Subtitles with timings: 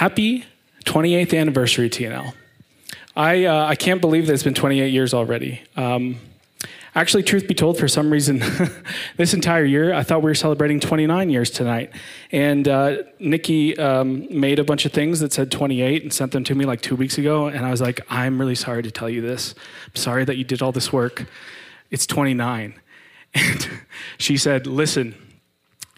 [0.00, 0.46] Happy
[0.86, 2.32] 28th anniversary, TNL.
[3.14, 5.60] I, uh, I can't believe that it's been 28 years already.
[5.76, 6.16] Um,
[6.94, 8.42] actually, truth be told, for some reason,
[9.18, 11.92] this entire year, I thought we were celebrating 29 years tonight.
[12.32, 16.44] And uh, Nikki um, made a bunch of things that said 28 and sent them
[16.44, 17.48] to me like two weeks ago.
[17.48, 19.54] And I was like, I'm really sorry to tell you this.
[19.86, 21.26] I'm sorry that you did all this work.
[21.90, 22.72] It's 29.
[23.34, 23.68] And
[24.16, 25.14] she said, Listen,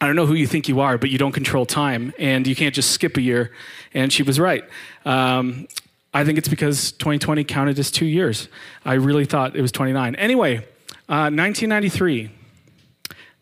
[0.02, 2.56] I don't know who you think you are, but you don't control time, and you
[2.56, 3.52] can't just skip a year.
[3.94, 4.64] And she was right.
[5.04, 5.68] Um,
[6.12, 8.48] I think it's because 2020 counted as two years.
[8.84, 10.16] I really thought it was 29.
[10.16, 10.56] Anyway,
[11.08, 12.30] uh, 1993,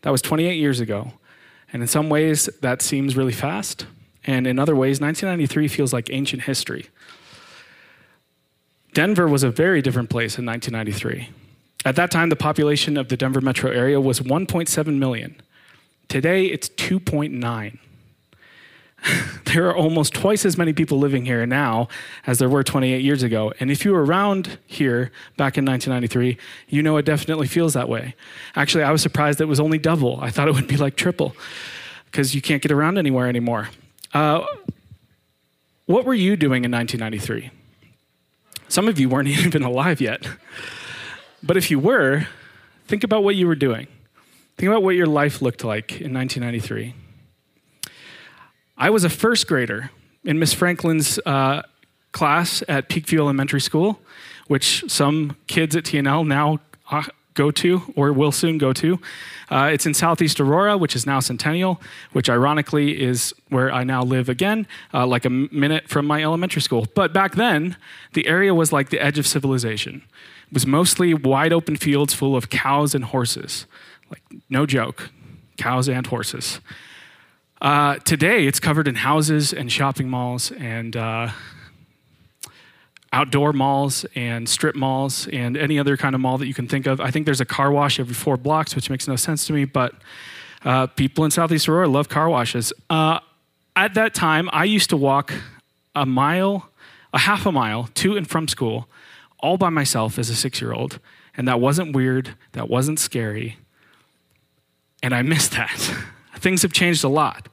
[0.03, 1.13] that was 28 years ago.
[1.73, 3.87] And in some ways, that seems really fast.
[4.23, 6.89] And in other ways, 1993 feels like ancient history.
[8.93, 11.29] Denver was a very different place in 1993.
[11.85, 15.41] At that time, the population of the Denver metro area was 1.7 million.
[16.11, 17.79] Today, it's 2.9.
[19.45, 21.87] there are almost twice as many people living here now
[22.27, 23.53] as there were 28 years ago.
[23.61, 26.37] And if you were around here back in 1993,
[26.67, 28.13] you know it definitely feels that way.
[28.57, 30.19] Actually, I was surprised it was only double.
[30.19, 31.33] I thought it would be like triple
[32.07, 33.69] because you can't get around anywhere anymore.
[34.13, 34.43] Uh,
[35.85, 37.51] what were you doing in 1993?
[38.67, 40.27] Some of you weren't even alive yet.
[41.41, 42.27] But if you were,
[42.85, 43.87] think about what you were doing.
[44.61, 46.93] Think about what your life looked like in 1993.
[48.77, 49.89] I was a first grader
[50.23, 51.63] in Miss Franklin's uh,
[52.11, 53.99] class at Peakview Elementary School,
[54.45, 56.59] which some kids at TNL now
[56.91, 57.01] uh,
[57.33, 58.99] go to or will soon go to.
[59.49, 61.81] Uh, it's in Southeast Aurora, which is now Centennial,
[62.11, 66.61] which ironically is where I now live again, uh, like a minute from my elementary
[66.61, 66.85] school.
[66.93, 67.77] But back then,
[68.13, 70.03] the area was like the edge of civilization.
[70.45, 73.65] It was mostly wide open fields full of cows and horses.
[74.11, 75.09] Like, no joke,
[75.57, 76.59] cows and horses.
[77.61, 81.29] Uh, today, it's covered in houses and shopping malls and uh,
[83.13, 86.87] outdoor malls and strip malls and any other kind of mall that you can think
[86.87, 86.99] of.
[86.99, 89.65] I think there's a car wash every four blocks, which makes no sense to me,
[89.65, 89.93] but
[90.65, 92.73] uh, people in Southeast Aurora love car washes.
[92.89, 93.19] Uh,
[93.75, 95.33] at that time, I used to walk
[95.95, 96.69] a mile,
[97.13, 98.89] a half a mile to and from school
[99.39, 100.99] all by myself as a six year old.
[101.35, 103.57] And that wasn't weird, that wasn't scary.
[105.03, 105.95] And I miss that.
[106.35, 107.47] Things have changed a lot.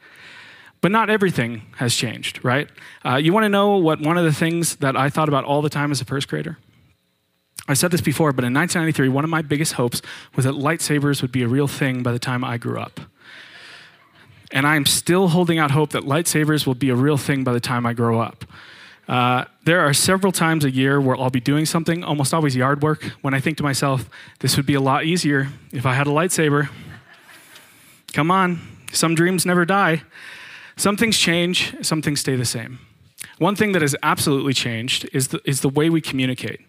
[0.81, 2.69] But not everything has changed, right?
[3.04, 5.60] Uh, you want to know what one of the things that I thought about all
[5.60, 6.56] the time as a first grader?
[7.66, 10.00] I said this before, but in 1993, one of my biggest hopes
[10.36, 13.00] was that lightsabers would be a real thing by the time I grew up.
[14.50, 17.53] And I am still holding out hope that lightsabers will be a real thing by
[17.53, 18.44] the time I grow up.
[19.06, 22.82] Uh, there are several times a year where I'll be doing something, almost always yard
[22.82, 24.09] work, when I think to myself,
[24.41, 26.69] this would be a lot easier if I had a lightsaber.
[28.13, 28.61] Come on,
[28.93, 30.03] some dreams never die.
[30.77, 32.79] Some things change, some things stay the same.
[33.39, 36.61] One thing that has absolutely changed is the, is the way we communicate.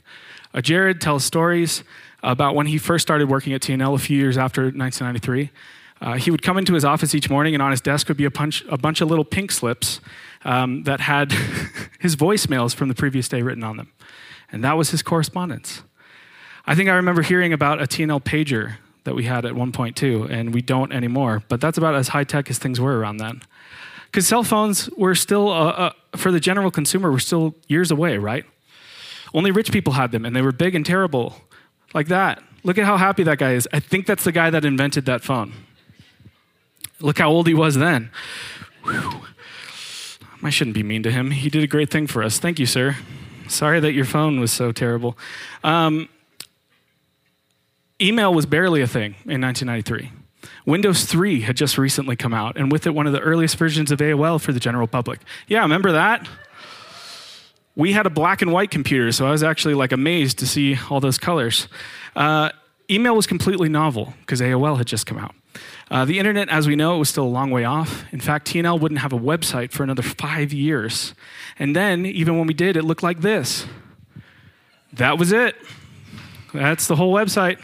[0.54, 1.84] Uh, Jared tells stories
[2.24, 5.52] about when he first started working at TNL a few years after 1993.
[6.02, 8.26] Uh, he would come into his office each morning, and on his desk would be
[8.26, 10.00] a, punch, a bunch of little pink slips
[10.46, 11.32] um, that had
[12.00, 13.92] his voicemails from the previous day written on them.
[14.52, 15.84] And that was his correspondence.
[16.66, 19.96] I think I remember hearing about a TNL pager that we had at one point
[19.96, 21.44] too, and we don't anymore.
[21.48, 23.42] But that's about as high tech as things were around then.
[24.06, 28.18] Because cell phones were still, uh, uh, for the general consumer, were still years away,
[28.18, 28.44] right?
[29.34, 31.36] Only rich people had them, and they were big and terrible,
[31.94, 32.42] like that.
[32.64, 33.68] Look at how happy that guy is.
[33.72, 35.54] I think that's the guy that invented that phone.
[37.00, 38.10] Look how old he was then.
[38.84, 39.22] Whew.
[40.42, 41.32] I shouldn't be mean to him.
[41.32, 42.40] He did a great thing for us.
[42.40, 42.98] Thank you, sir.
[43.48, 45.18] Sorry that your phone was so terrible.
[45.64, 46.10] Um,
[48.02, 50.12] email was barely a thing in 1993.
[50.66, 53.92] Windows 3 had just recently come out, and with it, one of the earliest versions
[53.92, 55.20] of AOL for the general public.
[55.48, 56.28] Yeah, remember that?
[57.76, 60.78] We had a black and white computer, so I was actually like amazed to see
[60.90, 61.68] all those colors.
[62.16, 62.50] Uh,
[62.90, 65.34] email was completely novel because AOL had just come out.
[65.90, 68.06] Uh, the internet, as we know, was still a long way off.
[68.14, 71.14] In fact, TNL wouldn't have a website for another five years.
[71.58, 73.66] And then, even when we did, it looked like this.
[74.94, 75.56] That was it.
[76.54, 77.60] That's the whole website.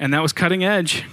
[0.00, 1.04] And that was cutting edge.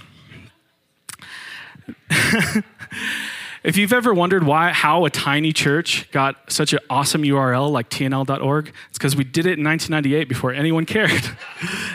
[3.62, 7.90] if you've ever wondered why, how a tiny church got such an awesome URL like
[7.90, 11.10] tnl.org, it's because we did it in 1998 before anyone cared.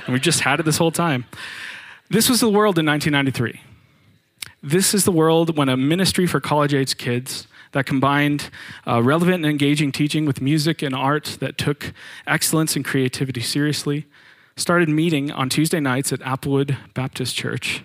[0.06, 1.26] and we just had it this whole time.
[2.12, 3.60] This was the world in 1993.
[4.62, 8.52] This is the world when a ministry for college age kids that combined
[8.86, 11.92] uh, relevant and engaging teaching with music and art that took
[12.28, 14.06] excellence and creativity seriously
[14.56, 17.84] started meeting on Tuesday nights at Applewood Baptist Church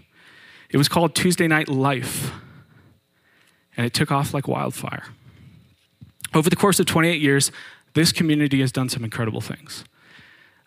[0.70, 2.30] it was called Tuesday Night Life,
[3.76, 5.04] and it took off like wildfire.
[6.34, 7.50] Over the course of 28 years,
[7.94, 9.84] this community has done some incredible things.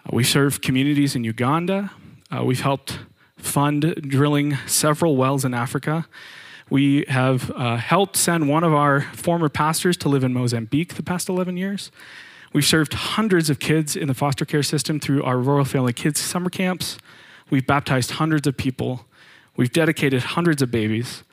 [0.03, 1.91] Uh, we serve communities in Uganda.
[2.35, 2.99] Uh, we've helped
[3.37, 6.07] fund drilling several wells in Africa.
[6.71, 11.03] We have uh, helped send one of our former pastors to live in Mozambique the
[11.03, 11.91] past 11 years.
[12.53, 16.19] We've served hundreds of kids in the foster care system through our Royal Family Kids
[16.19, 16.97] summer camps.
[17.49, 19.05] We've baptized hundreds of people.
[19.55, 21.23] We've dedicated hundreds of babies.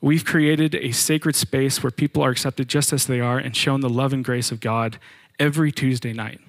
[0.00, 3.80] We've created a sacred space where people are accepted just as they are and shown
[3.80, 4.98] the love and grace of God
[5.38, 6.40] every Tuesday night.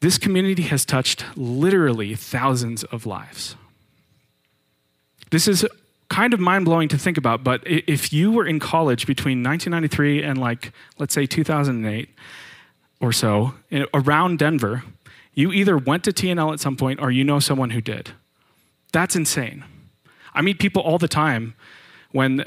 [0.00, 3.56] This community has touched literally thousands of lives.
[5.30, 5.66] This is
[6.14, 10.22] kind of mind blowing to think about, but if you were in college between 1993
[10.22, 12.08] and like, let's say 2008
[13.00, 13.54] or so,
[13.92, 14.84] around Denver,
[15.34, 18.12] you either went to TNL at some point or you know someone who did.
[18.92, 19.64] That's insane.
[20.32, 21.54] I meet people all the time
[22.12, 22.44] when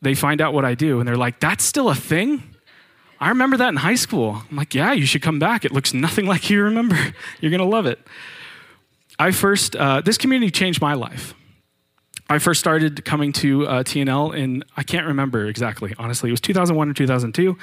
[0.00, 2.44] they find out what I do and they're like, that's still a thing?
[3.18, 4.40] I remember that in high school.
[4.48, 5.64] I'm like, yeah, you should come back.
[5.64, 6.96] It looks nothing like you remember.
[7.40, 7.98] You're going to love it.
[9.18, 11.34] I first, uh, this community changed my life.
[12.30, 16.30] I first started coming to uh, TNL in, I can't remember exactly, honestly.
[16.30, 17.58] It was 2001 or 2002.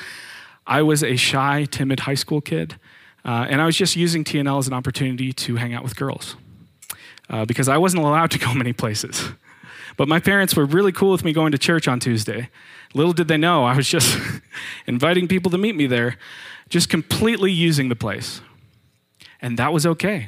[0.67, 2.75] I was a shy, timid high school kid,
[3.23, 6.35] uh, and I was just using TNL as an opportunity to hang out with girls
[7.29, 9.29] uh, because I wasn't allowed to go many places.
[9.95, 12.49] But my parents were really cool with me going to church on Tuesday.
[12.93, 14.19] Little did they know, I was just
[14.85, 16.17] inviting people to meet me there,
[16.67, 18.41] just completely using the place.
[19.41, 20.27] And that was okay.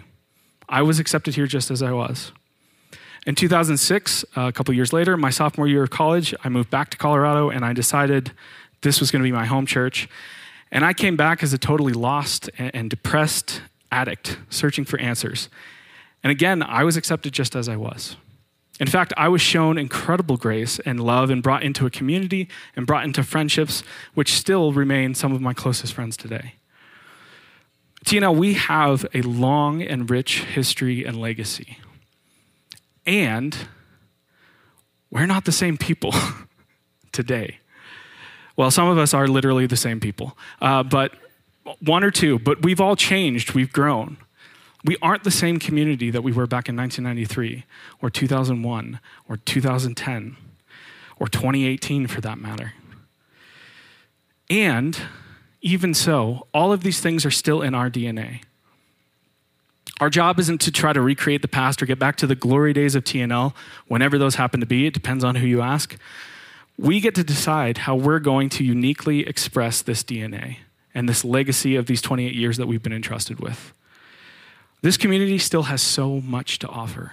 [0.69, 2.31] I was accepted here just as I was.
[3.25, 6.89] In 2006, uh, a couple years later, my sophomore year of college, I moved back
[6.92, 8.31] to Colorado and I decided
[8.81, 10.07] this was going to be my home church.
[10.71, 13.62] And I came back as a totally lost and depressed
[13.92, 15.50] addict searching for answers.
[16.24, 18.16] And again, I was accepted just as I was.
[18.80, 22.88] In fact, I was shown incredible grace and love and brought into a community and
[22.88, 23.83] brought into friendships,
[24.13, 26.54] which still remain some of my closest friends today.
[28.06, 31.77] TNL, we have a long and rich history and legacy.
[33.09, 33.57] And
[35.09, 36.13] we're not the same people
[37.11, 37.57] today.
[38.56, 41.13] Well, some of us are literally the same people, uh, but
[41.79, 44.17] one or two, but we've all changed, we've grown.
[44.85, 47.65] We aren't the same community that we were back in 1993
[48.00, 50.38] or 2001 or 2010
[51.17, 52.73] or 2018 for that matter.
[54.51, 55.00] And
[55.62, 58.41] even so, all of these things are still in our DNA.
[60.00, 62.72] Our job isn't to try to recreate the past or get back to the glory
[62.72, 63.54] days of TNL,
[63.88, 64.86] whenever those happen to be.
[64.86, 65.98] It depends on who you ask.
[66.78, 70.57] We get to decide how we're going to uniquely express this DNA
[70.96, 73.74] and this legacy of these 28 years that we've been entrusted with.
[74.81, 77.12] This community still has so much to offer.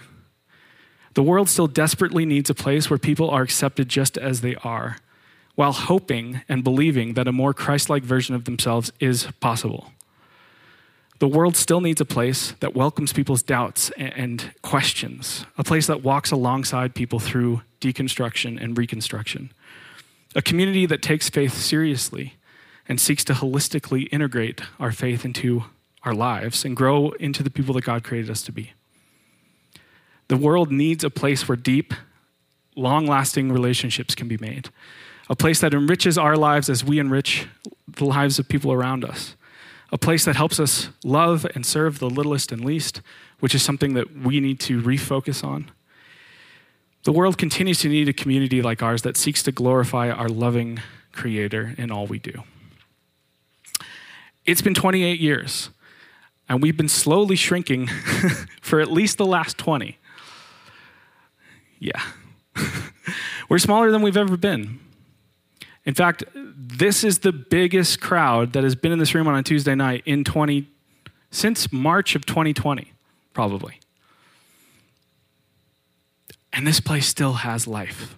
[1.14, 4.98] The world still desperately needs a place where people are accepted just as they are,
[5.56, 9.90] while hoping and believing that a more Christ like version of themselves is possible.
[11.18, 16.02] The world still needs a place that welcomes people's doubts and questions, a place that
[16.02, 19.52] walks alongside people through deconstruction and reconstruction,
[20.34, 22.34] a community that takes faith seriously
[22.86, 25.64] and seeks to holistically integrate our faith into
[26.02, 28.72] our lives and grow into the people that God created us to be.
[30.28, 31.94] The world needs a place where deep,
[32.74, 34.68] long lasting relationships can be made,
[35.30, 37.46] a place that enriches our lives as we enrich
[37.88, 39.35] the lives of people around us,
[39.92, 43.00] a place that helps us love and serve the littlest and least,
[43.40, 45.70] which is something that we need to refocus on.
[47.04, 50.80] The world continues to need a community like ours that seeks to glorify our loving
[51.12, 52.42] Creator in all we do.
[54.44, 55.70] It's been 28 years
[56.48, 57.86] and we've been slowly shrinking
[58.60, 59.98] for at least the last 20.
[61.78, 62.02] Yeah.
[63.48, 64.80] We're smaller than we've ever been.
[65.86, 69.42] In fact, this is the biggest crowd that has been in this room on a
[69.42, 70.66] Tuesday night in 20
[71.30, 72.92] since March of 2020,
[73.32, 73.80] probably.
[76.52, 78.16] And this place still has life.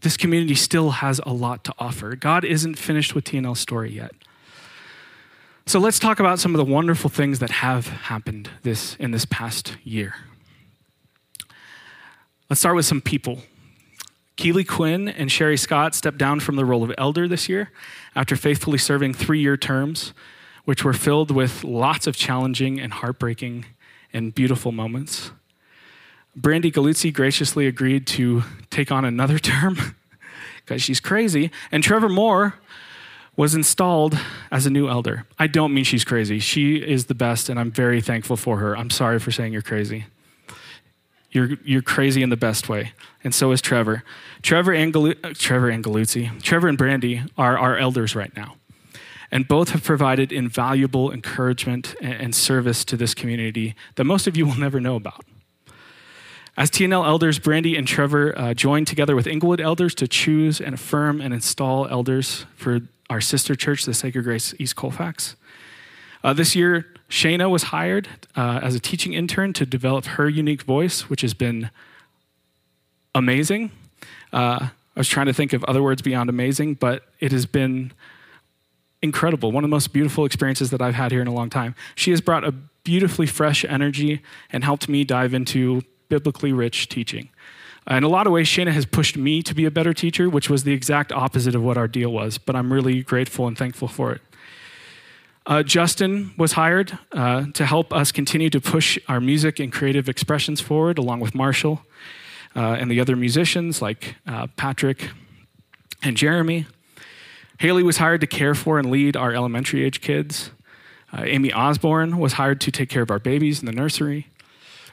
[0.00, 2.14] This community still has a lot to offer.
[2.14, 4.12] God isn't finished with TNL's story yet.
[5.66, 9.24] So let's talk about some of the wonderful things that have happened this, in this
[9.24, 10.14] past year.
[12.48, 13.40] Let's start with some people.
[14.38, 17.72] Keeley Quinn and Sherry Scott stepped down from the role of elder this year
[18.14, 20.14] after faithfully serving three year terms,
[20.64, 23.66] which were filled with lots of challenging and heartbreaking
[24.12, 25.32] and beautiful moments.
[26.36, 29.76] Brandy Galuzzi graciously agreed to take on another term
[30.64, 31.50] because she's crazy.
[31.72, 32.54] And Trevor Moore
[33.36, 34.16] was installed
[34.52, 35.26] as a new elder.
[35.36, 36.38] I don't mean she's crazy.
[36.38, 38.76] She is the best, and I'm very thankful for her.
[38.76, 40.06] I'm sorry for saying you're crazy.
[41.30, 42.92] You're, you're crazy in the best way.
[43.22, 44.02] And so is Trevor.
[44.42, 48.56] Trevor and, Galu- uh, Trevor and Galuzzi, Trevor and Brandy are our elders right now.
[49.30, 54.46] And both have provided invaluable encouragement and, service to this community that most of you
[54.46, 55.22] will never know about.
[56.56, 60.74] As TNL elders, Brandy and Trevor uh, joined together with Englewood elders to choose and
[60.74, 62.80] affirm and install elders for
[63.10, 65.36] our sister church, the Sacred Grace East Colfax.
[66.24, 70.62] Uh, this year, Shayna was hired uh, as a teaching intern to develop her unique
[70.62, 71.70] voice, which has been
[73.14, 73.70] amazing.
[74.32, 77.92] Uh, I was trying to think of other words beyond amazing, but it has been
[79.00, 79.52] incredible.
[79.52, 81.74] One of the most beautiful experiences that I've had here in a long time.
[81.94, 82.52] She has brought a
[82.84, 87.28] beautifully fresh energy and helped me dive into biblically rich teaching.
[87.90, 90.28] Uh, in a lot of ways, Shayna has pushed me to be a better teacher,
[90.28, 93.56] which was the exact opposite of what our deal was, but I'm really grateful and
[93.56, 94.20] thankful for it.
[95.48, 100.06] Uh, Justin was hired uh, to help us continue to push our music and creative
[100.06, 101.80] expressions forward, along with Marshall
[102.54, 105.08] uh, and the other musicians like uh, Patrick
[106.02, 106.66] and Jeremy.
[107.60, 110.50] Haley was hired to care for and lead our elementary age kids.
[111.14, 114.28] Uh, Amy Osborne was hired to take care of our babies in the nursery.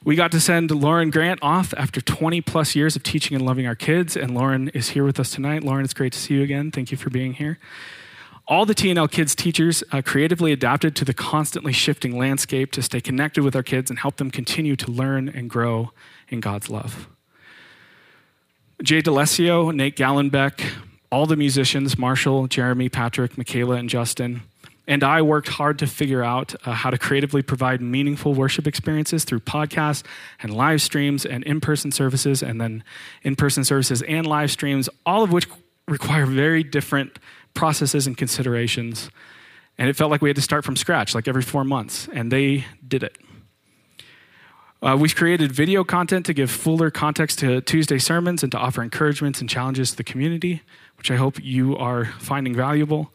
[0.05, 3.67] We got to send Lauren Grant off after 20 plus years of teaching and loving
[3.67, 5.63] our kids, and Lauren is here with us tonight.
[5.63, 6.71] Lauren, it's great to see you again.
[6.71, 7.59] Thank you for being here.
[8.47, 13.01] All the TNL Kids teachers uh, creatively adapted to the constantly shifting landscape to stay
[13.01, 15.91] connected with our kids and help them continue to learn and grow
[16.29, 17.07] in God's love.
[18.83, 20.63] Jay DeLesio, Nate Gallenbeck,
[21.11, 24.43] all the musicians, Marshall, Jeremy, Patrick, Michaela, and Justin,
[24.87, 29.23] and I worked hard to figure out uh, how to creatively provide meaningful worship experiences
[29.23, 30.03] through podcasts
[30.41, 32.83] and live streams and in person services, and then
[33.23, 35.47] in person services and live streams, all of which
[35.87, 37.17] require very different
[37.55, 39.09] processes and considerations.
[39.77, 42.31] And it felt like we had to start from scratch, like every four months, and
[42.31, 43.17] they did it.
[44.81, 48.83] Uh, we've created video content to give fuller context to Tuesday sermons and to offer
[48.83, 50.61] encouragements and challenges to the community,
[50.97, 53.11] which I hope you are finding valuable.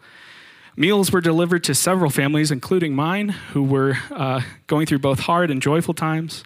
[0.76, 5.50] Meals were delivered to several families, including mine, who were uh, going through both hard
[5.50, 6.42] and joyful times.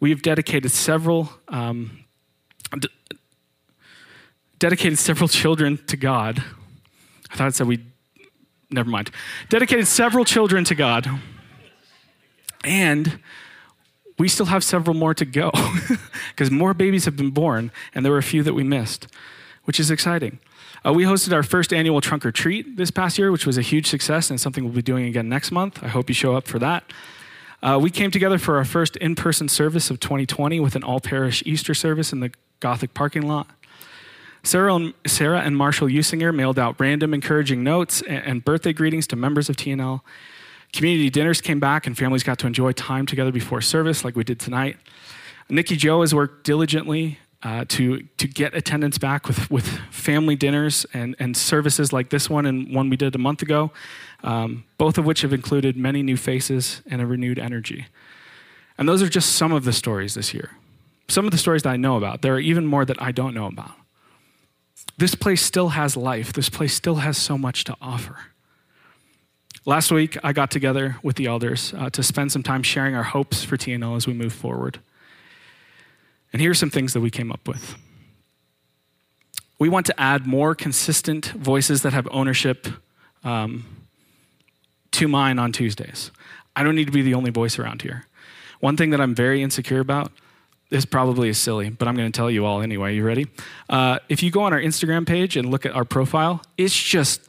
[0.00, 2.04] We've dedicated several um,
[2.78, 2.88] d-
[4.58, 6.42] dedicated several children to God
[7.32, 7.84] I thought it said we,
[8.70, 9.10] never mind.
[9.48, 11.08] Dedicated several children to God.
[12.64, 13.20] And
[14.18, 15.50] we still have several more to go
[16.30, 19.08] because more babies have been born, and there were a few that we missed,
[19.64, 20.38] which is exciting.
[20.84, 23.62] Uh, we hosted our first annual trunk or treat this past year, which was a
[23.62, 25.82] huge success and something we'll be doing again next month.
[25.82, 26.84] I hope you show up for that.
[27.62, 30.98] Uh, we came together for our first in person service of 2020 with an all
[30.98, 33.46] parish Easter service in the Gothic parking lot.
[34.44, 39.06] Sarah and, Sarah and Marshall Usinger mailed out random encouraging notes and, and birthday greetings
[39.08, 40.00] to members of TNL.
[40.72, 44.24] Community dinners came back, and families got to enjoy time together before service, like we
[44.24, 44.78] did tonight.
[45.50, 50.86] Nikki Joe has worked diligently uh, to, to get attendance back with, with family dinners
[50.94, 53.70] and, and services like this one and one we did a month ago,
[54.22, 57.86] um, both of which have included many new faces and a renewed energy.
[58.78, 60.52] And those are just some of the stories this year.
[61.08, 62.22] Some of the stories that I know about.
[62.22, 63.72] There are even more that I don't know about.
[64.98, 66.32] This place still has life.
[66.32, 68.16] This place still has so much to offer.
[69.64, 73.04] Last week, I got together with the elders uh, to spend some time sharing our
[73.04, 74.80] hopes for TNL as we move forward.
[76.32, 77.76] And here are some things that we came up with.
[79.58, 82.66] We want to add more consistent voices that have ownership
[83.22, 83.64] um,
[84.92, 86.10] to mine on Tuesdays.
[86.56, 88.06] I don't need to be the only voice around here.
[88.58, 90.10] One thing that I'm very insecure about
[90.72, 92.96] this probably is silly, but I'm going to tell you all anyway.
[92.96, 93.26] You ready?
[93.68, 97.28] Uh, if you go on our Instagram page and look at our profile, it's just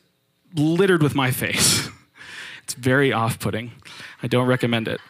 [0.56, 1.90] littered with my face.
[2.64, 3.74] it's very off putting.
[4.24, 5.02] I don't recommend it.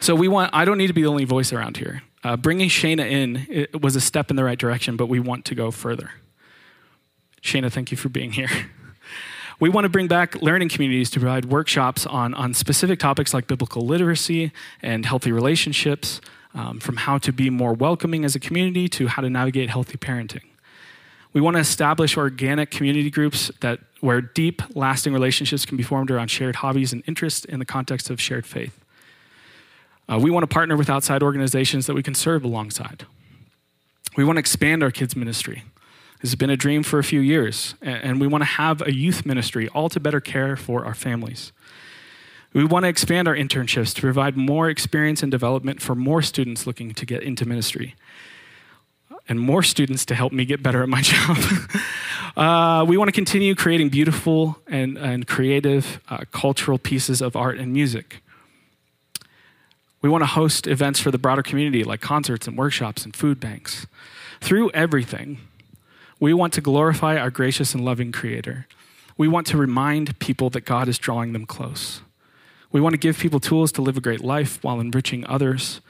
[0.00, 2.02] So we want, I don't need to be the only voice around here.
[2.24, 5.54] Uh, bringing Shayna in was a step in the right direction, but we want to
[5.54, 6.12] go further.
[7.42, 8.48] Shayna, thank you for being here.
[9.60, 13.46] We want to bring back learning communities to provide workshops on, on specific topics like
[13.46, 14.50] biblical literacy
[14.82, 16.20] and healthy relationships,
[16.54, 19.96] um, from how to be more welcoming as a community to how to navigate healthy
[19.96, 20.42] parenting.
[21.32, 26.10] We want to establish organic community groups that where deep, lasting relationships can be formed
[26.10, 28.78] around shared hobbies and interests in the context of shared faith.
[30.08, 33.06] Uh, we want to partner with outside organizations that we can serve alongside.
[34.16, 35.62] We want to expand our kids' ministry.
[36.20, 38.94] This has been a dream for a few years, and we want to have a
[38.94, 41.52] youth ministry, all to better care for our families.
[42.52, 46.66] We want to expand our internships to provide more experience and development for more students
[46.66, 47.94] looking to get into ministry
[49.28, 51.36] and more students to help me get better at my job.
[52.36, 57.58] uh, we want to continue creating beautiful and, and creative uh, cultural pieces of art
[57.58, 58.22] and music.
[60.00, 63.38] We want to host events for the broader community like concerts and workshops and food
[63.38, 63.86] banks.
[64.40, 65.38] Through everything,
[66.18, 68.66] we want to glorify our gracious and loving Creator.
[69.16, 72.00] We want to remind people that God is drawing them close.
[72.72, 75.80] We want to give people tools to live a great life while enriching others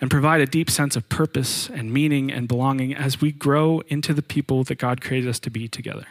[0.00, 4.14] and provide a deep sense of purpose and meaning and belonging as we grow into
[4.14, 6.06] the people that God created us to be together.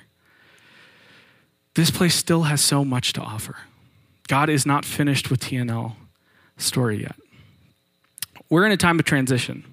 [1.75, 3.55] This place still has so much to offer.
[4.27, 5.95] God is not finished with TNL
[6.57, 7.15] story yet.
[8.49, 9.63] We're in a time of transition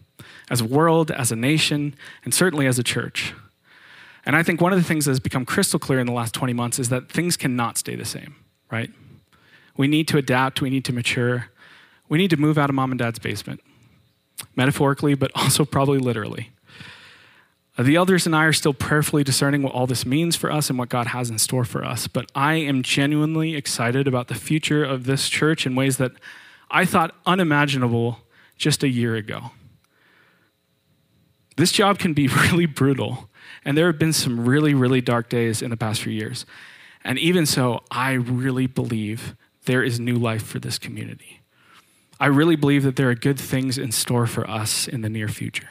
[0.51, 1.95] as a world, as a nation,
[2.25, 3.35] and certainly as a church.
[4.27, 6.35] And I think one of the things that has become crystal clear in the last
[6.35, 8.37] 20 months is that things cannot stay the same,
[8.71, 8.91] right?
[9.77, 11.49] We need to adapt, we need to mature,
[12.09, 13.61] we need to move out of mom and dad's basement,
[14.55, 16.51] metaphorically, but also probably literally.
[17.77, 20.71] Uh, the elders and I are still prayerfully discerning what all this means for us
[20.71, 24.35] and what God has in store for us, but I am genuinely excited about the
[24.37, 26.13] future of this church in ways that
[26.71, 28.21] I thought unimaginable
[28.57, 29.51] just a year ago.
[31.57, 33.29] This job can be really brutal,
[33.65, 36.47] and there have been some really, really dark days in the past few years.
[37.03, 39.35] And even so, I really believe
[39.67, 41.41] there is new life for this community.
[42.21, 45.29] I really believe that there are good things in store for us in the near
[45.29, 45.69] future.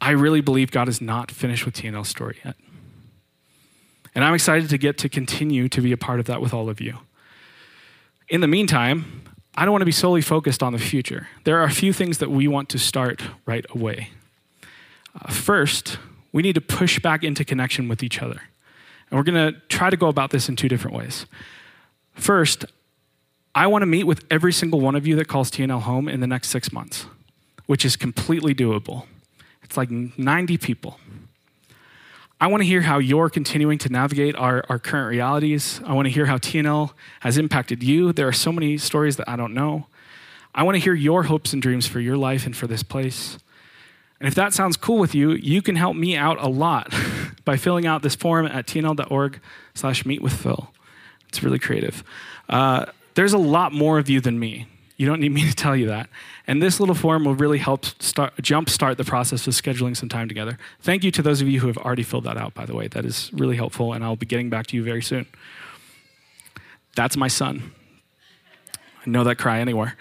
[0.00, 2.56] I really believe God is not finished with TNL's story yet.
[4.14, 6.68] And I'm excited to get to continue to be a part of that with all
[6.68, 6.98] of you.
[8.28, 9.22] In the meantime,
[9.56, 11.28] I don't want to be solely focused on the future.
[11.44, 14.10] There are a few things that we want to start right away.
[15.20, 15.98] Uh, first,
[16.32, 18.42] we need to push back into connection with each other.
[19.10, 21.26] And we're going to try to go about this in two different ways.
[22.14, 22.64] First,
[23.54, 26.20] I want to meet with every single one of you that calls TNL home in
[26.20, 27.06] the next six months,
[27.66, 29.06] which is completely doable.
[29.62, 30.98] It's like 90 people.
[32.40, 35.80] I want to hear how you're continuing to navigate our, our current realities.
[35.86, 38.12] I want to hear how TNL has impacted you.
[38.12, 39.86] There are so many stories that I don't know.
[40.54, 43.38] I want to hear your hopes and dreams for your life and for this place.
[44.20, 46.92] And if that sounds cool with you, you can help me out a lot
[47.44, 49.40] by filling out this form at tnl.org
[49.74, 50.72] slash meet with Phil.
[51.34, 52.04] It's really creative.
[52.48, 54.68] Uh, there's a lot more of you than me.
[54.96, 56.08] You don't need me to tell you that.
[56.46, 60.28] And this little form will really help start, jumpstart the process of scheduling some time
[60.28, 60.58] together.
[60.80, 62.86] Thank you to those of you who have already filled that out, by the way.
[62.86, 65.26] That is really helpful, and I'll be getting back to you very soon.
[66.94, 67.72] That's my son.
[69.04, 69.96] I know that cry anywhere.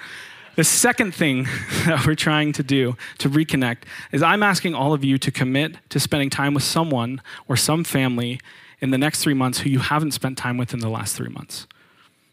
[0.56, 1.46] The second thing
[1.88, 5.78] that we're trying to do to reconnect is I'm asking all of you to commit
[5.90, 8.40] to spending time with someone or some family
[8.84, 11.30] in the next three months who you haven't spent time with in the last three
[11.30, 11.68] months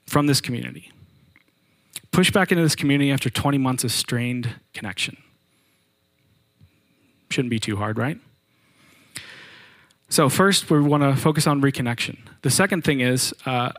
[0.05, 0.91] from this community.
[2.11, 5.17] Push back into this community after 20 months of strained connection.
[7.31, 8.19] Shouldn't be too hard, right?
[10.09, 12.19] So, first, we want to focus on reconnection.
[12.43, 13.71] The second thing is uh,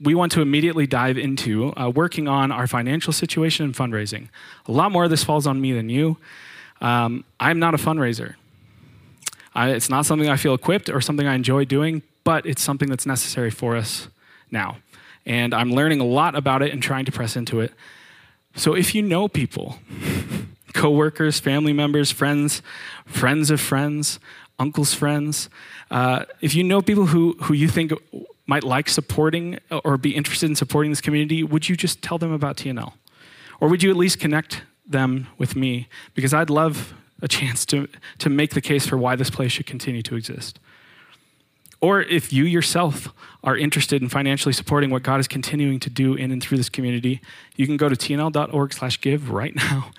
[0.00, 4.28] we want to immediately dive into uh, working on our financial situation and fundraising.
[4.68, 6.16] A lot more of this falls on me than you.
[6.80, 8.36] Um, I'm not a fundraiser.
[9.54, 12.88] I, it's not something I feel equipped or something I enjoy doing, but it's something
[12.88, 14.08] that's necessary for us
[14.50, 14.78] now.
[15.26, 17.72] And I'm learning a lot about it and trying to press into it.
[18.56, 19.78] So if you know people,
[20.74, 22.62] coworkers, family members, friends,
[23.06, 24.18] friends of friends,
[24.58, 25.48] uncles' friends,
[25.90, 27.92] uh, if you know people who, who you think
[28.46, 32.32] might like supporting or be interested in supporting this community, would you just tell them
[32.32, 32.92] about TNL?
[33.60, 35.88] Or would you at least connect them with me?
[36.14, 36.92] Because I'd love
[37.24, 40.60] a chance to, to make the case for why this place should continue to exist.
[41.80, 43.08] Or if you yourself
[43.42, 46.68] are interested in financially supporting what God is continuing to do in and through this
[46.68, 47.20] community,
[47.56, 49.90] you can go to tnl.org slash give right now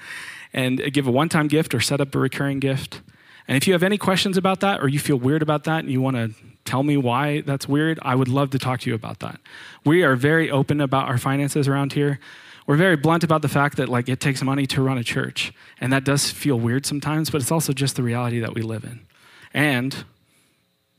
[0.54, 3.02] and give a one-time gift or set up a recurring gift.
[3.48, 5.92] And if you have any questions about that or you feel weird about that and
[5.92, 6.32] you want to
[6.64, 9.40] tell me why that's weird, I would love to talk to you about that.
[9.84, 12.20] We are very open about our finances around here
[12.67, 15.54] we're very blunt about the fact that like it takes money to run a church
[15.80, 18.84] and that does feel weird sometimes but it's also just the reality that we live
[18.84, 19.06] in.
[19.54, 20.04] And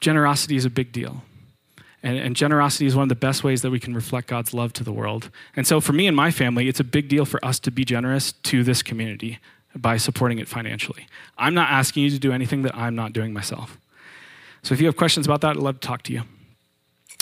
[0.00, 1.22] generosity is a big deal.
[2.02, 4.72] And, and, generosity is one of the best ways that we can reflect god's love
[4.74, 5.30] to the world.
[5.56, 7.84] And so for me and my family it's a big deal for us to be
[7.84, 9.38] generous to this community
[9.74, 11.06] by supporting it financially.
[11.36, 13.78] I'm not asking you to do anything that i'm not doing myself.
[14.62, 16.22] So if you have questions about that i'd love to talk to you.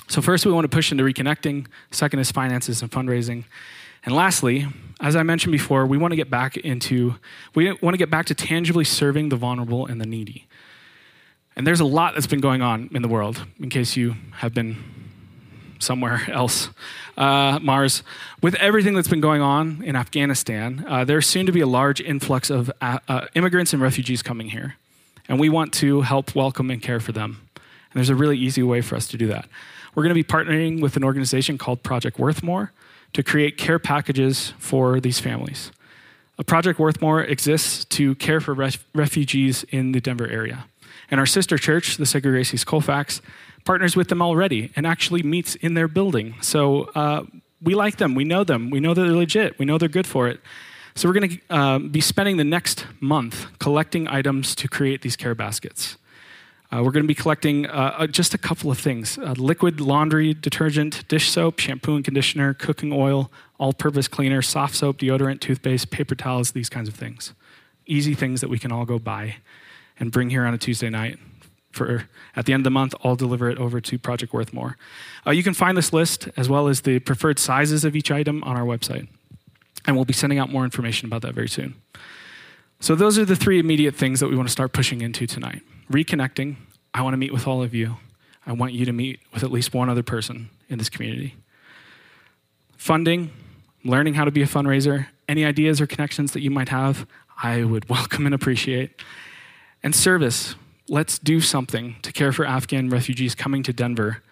[0.07, 1.67] So first we want to push into reconnecting.
[1.91, 3.45] Second is finances and fundraising
[4.05, 4.67] and lastly,
[5.01, 7.17] as I mentioned before, we want to get back into,
[7.55, 10.47] we want to get back to tangibly serving the vulnerable and the needy.
[11.57, 14.55] And there's a lot that's been going on in the world, in case you have
[14.55, 14.77] been
[15.79, 16.71] somewhere else,
[17.17, 18.03] uh, Mars.
[18.43, 22.01] With everything that's been going on in Afghanistan, uh, there's soon to be a large
[22.01, 24.77] influx of uh, uh immigrants and refugees coming here.
[25.29, 28.63] And we want to help welcome and care for them And there's a really easy
[28.63, 29.49] way for us to do that.
[29.95, 32.71] We're going to be partnering with an organization called Project Worthmore
[33.15, 35.73] to create care packages for these families.
[36.39, 40.67] A Project Worthmore exists to care for ref- refugees in the Denver area.
[41.11, 43.23] And our sister church, the Sacred Grace East Colfax,
[43.65, 46.35] partners with them already and actually meets in their building.
[46.41, 47.25] So uh,
[47.63, 48.15] we like them.
[48.15, 48.71] We know them.
[48.71, 49.59] We know they're legit.
[49.59, 50.41] We know they're good for it.
[50.97, 55.17] So we're going to uh, be spending the next month collecting items to create these
[55.17, 55.97] care baskets.
[56.75, 59.81] Uh, we're going to be collecting uh, uh just a couple of things uh, liquid
[59.81, 65.41] laundry detergent, dish soap, shampoo and conditioner, cooking oil, all purpose cleaner, soft soap, deodorant,
[65.41, 67.33] toothpaste, paper towels, these kinds of things.
[67.87, 69.37] Easy things that we can all go buy
[70.01, 71.19] and bring here on a Tuesday night.
[71.71, 74.75] For at the end of the month, I'll deliver it over to Project Worthmore.
[75.25, 78.43] Uh, you can find this list as well as the preferred sizes of each item
[78.43, 79.07] on our website.
[79.87, 81.75] And we'll be sending out more information about that very soon.
[82.81, 85.63] So, those are the three immediate things that we want to start pushing into tonight
[85.91, 86.57] reconnecting.
[86.93, 87.97] I want to meet with all of you.
[88.47, 91.35] I want you to meet with at least one other person in this community.
[92.77, 93.31] Funding,
[93.85, 97.07] learning how to be a fundraiser, any ideas or connections that you might have,
[97.43, 99.01] I would welcome and appreciate.
[99.83, 100.55] And service,
[100.89, 104.23] let's do something to care for Afghan refugees coming to Denver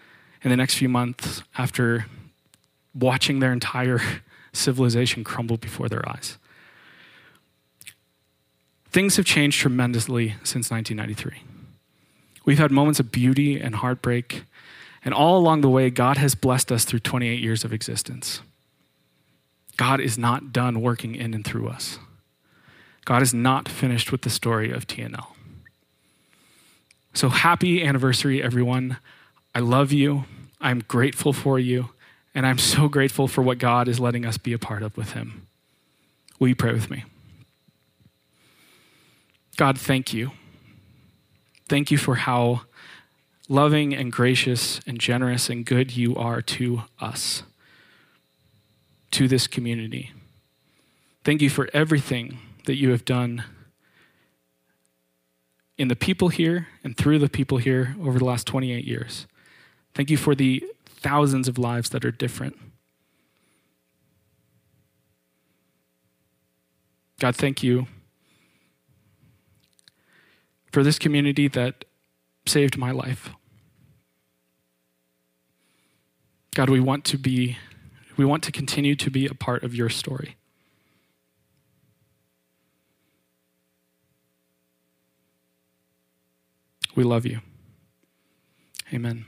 [0.43, 2.07] in the next few months after
[2.95, 4.01] watching their entire
[4.53, 6.37] civilization crumble before their eyes.
[8.93, 11.43] Things have changed tremendously since 1993.
[12.45, 14.45] We've had moments of beauty and heartbreak,
[15.05, 18.43] and all along the way, God has blessed us through 28 years of existence.
[19.77, 21.99] God is not done working in and through us.
[23.05, 25.27] God is not finished with the story of TNL.
[27.15, 28.99] So happy anniversary, everyone.
[29.55, 30.25] I love you.
[30.61, 31.91] I'm grateful for you.
[32.35, 35.13] And I'm so grateful for what God is letting us be a part of with
[35.13, 35.47] Him.
[36.39, 37.05] Will you pray with me?
[39.57, 40.33] God, thank you.
[41.69, 42.63] Thank you for how
[43.49, 47.43] loving and gracious and generous and good you are to us,
[49.11, 50.13] to this community.
[51.25, 53.45] Thank you for everything that you have done
[55.77, 59.27] in the people here and through the people here over the last 28 years.
[59.95, 62.59] Thank you for the thousands of lives that are different.
[67.19, 67.87] God, thank you
[70.73, 71.85] for this community that
[72.47, 73.31] saved my life.
[76.55, 77.59] God, we want to be,
[78.17, 80.37] we want to continue to be a part of your story.
[86.95, 87.41] We love you.
[88.93, 89.25] Amen.